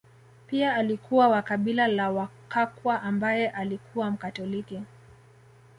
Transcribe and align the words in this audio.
Pia 0.47 0.73
alikuwa 0.75 1.27
wa 1.27 1.41
kabila 1.41 1.87
la 1.87 2.09
Wakakwa 2.11 3.01
ambaye 3.01 3.49
alikuwa 3.49 4.11
Mkatoliki 4.11 4.81